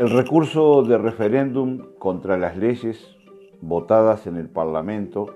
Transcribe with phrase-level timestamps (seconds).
[0.00, 3.18] El recurso de referéndum contra las leyes
[3.60, 5.34] votadas en el Parlamento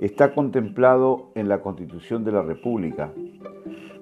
[0.00, 3.10] está contemplado en la Constitución de la República.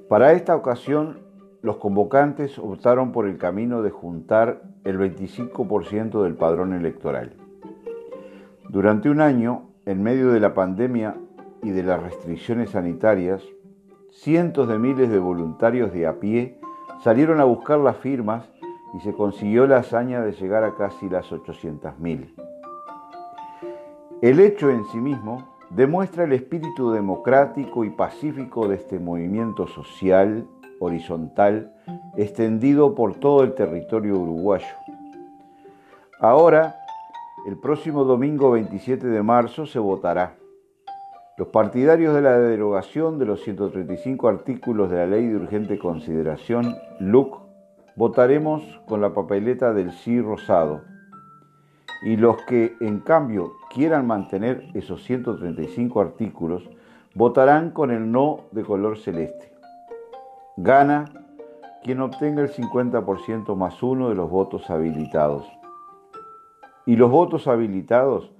[0.08, 1.20] Para esta ocasión,
[1.62, 7.36] los convocantes optaron por el camino de juntar el 25% del padrón electoral.
[8.68, 11.18] Durante un año, en medio de la pandemia
[11.62, 13.44] y de las restricciones sanitarias,
[14.10, 16.58] cientos de miles de voluntarios de a pie
[17.04, 18.50] salieron a buscar las firmas
[18.94, 22.34] y se consiguió la hazaña de llegar a casi las 800.000.
[24.22, 30.46] El hecho en sí mismo demuestra el espíritu democrático y pacífico de este movimiento social
[30.80, 31.72] horizontal
[32.16, 34.66] extendido por todo el territorio uruguayo.
[36.18, 36.76] Ahora,
[37.46, 40.34] el próximo domingo 27 de marzo se votará.
[41.38, 46.76] Los partidarios de la derogación de los 135 artículos de la Ley de Urgente Consideración,
[46.98, 47.49] LUC,
[48.00, 50.80] votaremos con la papeleta del sí rosado.
[52.00, 56.62] Y los que, en cambio, quieran mantener esos 135 artículos,
[57.14, 59.52] votarán con el no de color celeste.
[60.56, 61.04] Gana
[61.82, 65.46] quien obtenga el 50% más uno de los votos habilitados.
[66.86, 68.32] Y los votos habilitados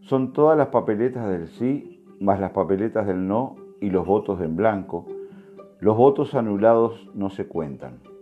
[0.00, 4.56] son todas las papeletas del sí más las papeletas del no y los votos en
[4.56, 5.06] blanco.
[5.78, 8.13] Los votos anulados no se cuentan.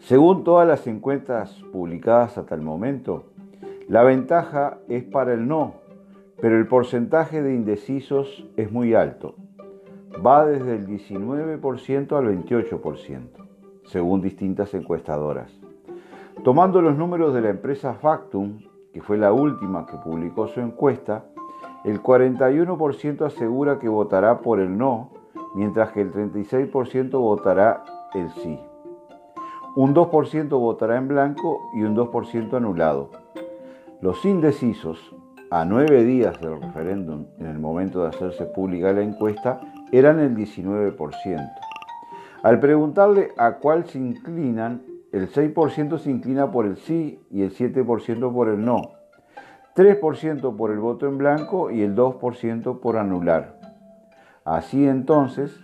[0.00, 3.24] Según todas las encuestas publicadas hasta el momento,
[3.86, 5.74] la ventaja es para el no,
[6.40, 9.34] pero el porcentaje de indecisos es muy alto.
[10.24, 13.28] Va desde el 19% al 28%,
[13.84, 15.52] según distintas encuestadoras.
[16.42, 18.60] Tomando los números de la empresa Factum,
[18.94, 21.26] que fue la última que publicó su encuesta,
[21.84, 25.10] el 41% asegura que votará por el no,
[25.54, 28.58] mientras que el 36% votará el sí.
[29.76, 33.10] Un 2% votará en blanco y un 2% anulado.
[34.00, 35.14] Los indecisos,
[35.50, 39.60] a nueve días del referéndum, en el momento de hacerse pública la encuesta,
[39.92, 41.50] eran el 19%.
[42.42, 44.82] Al preguntarle a cuál se inclinan,
[45.12, 48.92] el 6% se inclina por el sí y el 7% por el no.
[49.76, 53.56] 3% por el voto en blanco y el 2% por anular.
[54.44, 55.60] Así entonces,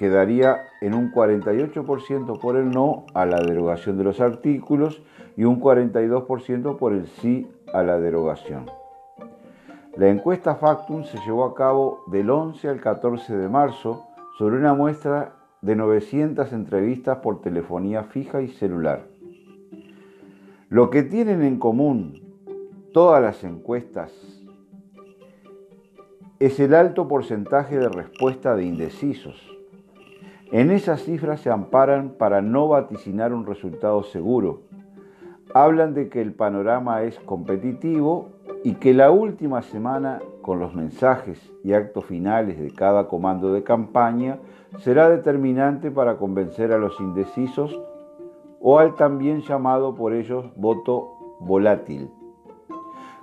[0.00, 5.02] quedaría en un 48% por el no a la derogación de los artículos
[5.36, 8.64] y un 42% por el sí a la derogación.
[9.98, 14.06] La encuesta Factum se llevó a cabo del 11 al 14 de marzo
[14.38, 19.06] sobre una muestra de 900 entrevistas por telefonía fija y celular.
[20.70, 22.22] Lo que tienen en común
[22.94, 24.10] todas las encuestas
[26.38, 29.59] es el alto porcentaje de respuesta de indecisos
[30.52, 34.62] en esas cifras se amparan para no vaticinar un resultado seguro.
[35.54, 38.30] Hablan de que el panorama es competitivo
[38.64, 43.62] y que la última semana, con los mensajes y actos finales de cada comando de
[43.62, 44.38] campaña,
[44.78, 47.80] será determinante para convencer a los indecisos
[48.60, 52.10] o al también llamado por ellos voto volátil.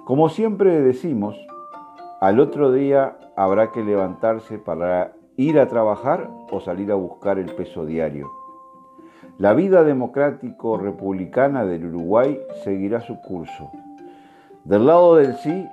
[0.06, 1.38] Como siempre decimos,
[2.22, 7.54] al otro día habrá que levantarse para ir a trabajar o salir a buscar el
[7.54, 8.30] peso diario.
[9.38, 13.70] La vida democrático-republicana del Uruguay seguirá su curso.
[14.64, 15.68] Del lado del sí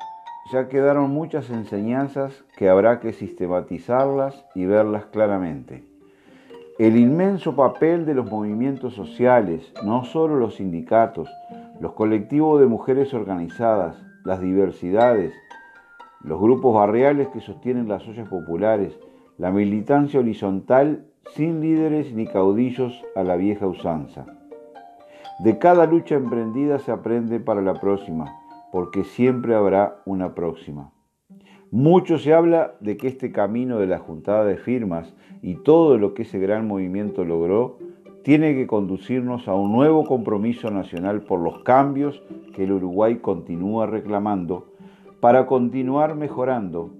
[0.53, 5.83] ya quedaron muchas enseñanzas que habrá que sistematizarlas y verlas claramente.
[6.79, 11.31] El inmenso papel de los movimientos sociales, no solo los sindicatos,
[11.81, 15.33] los colectivos de mujeres organizadas, las diversidades,
[16.23, 18.99] los grupos barriales que sostienen las ollas populares,
[19.37, 24.27] la militancia horizontal sin líderes ni caudillos a la vieja usanza.
[25.41, 28.33] De cada lucha emprendida se aprende para la próxima,
[28.71, 30.93] porque siempre habrá una próxima.
[31.73, 35.13] Mucho se habla de que este camino de la juntada de firmas
[35.43, 37.79] y todo lo que ese gran movimiento logró
[38.23, 42.23] tiene que conducirnos a un nuevo compromiso nacional por los cambios
[42.55, 44.73] que el Uruguay continúa reclamando
[45.19, 46.91] para continuar mejorando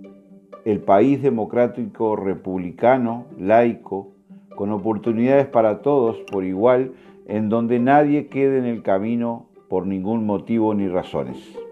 [0.65, 4.13] el país democrático republicano, laico,
[4.57, 6.93] con oportunidades para todos por igual,
[7.27, 11.64] en donde nadie quede en el camino por ningún motivo ni razones.